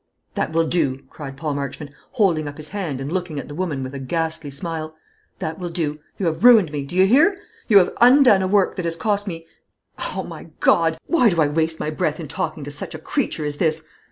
"That 0.33 0.51
will 0.51 0.65
do," 0.65 1.03
cried 1.11 1.37
Paul 1.37 1.53
Marchmont, 1.53 1.91
holding 2.13 2.47
up 2.47 2.57
his 2.57 2.69
hand 2.69 2.99
and 2.99 3.11
looking 3.11 3.37
at 3.39 3.47
the 3.47 3.53
woman 3.53 3.83
with 3.83 3.93
a 3.93 3.99
ghastly 3.99 4.49
smile; 4.49 4.95
"that 5.37 5.59
will 5.59 5.69
do. 5.69 5.99
You 6.17 6.25
have 6.25 6.43
ruined 6.43 6.71
me; 6.71 6.83
do 6.83 6.95
you 6.95 7.05
hear? 7.05 7.37
You 7.67 7.77
have 7.77 7.93
undone 8.01 8.41
a 8.41 8.47
work 8.47 8.77
that 8.77 8.85
has 8.85 8.95
cost 8.95 9.27
me 9.27 9.45
O 10.15 10.23
my 10.23 10.47
God! 10.59 10.97
why 11.05 11.29
do 11.29 11.39
I 11.39 11.47
waste 11.47 11.79
my 11.79 11.91
breath 11.91 12.19
in 12.19 12.27
talking 12.27 12.63
to 12.63 12.71
such 12.71 12.95
a 12.95 12.97
creature 12.97 13.45
as 13.45 13.57
this? 13.57 13.83